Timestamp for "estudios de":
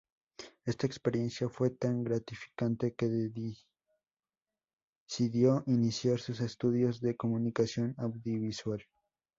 6.41-7.15